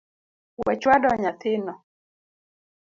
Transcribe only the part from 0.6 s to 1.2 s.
We chwado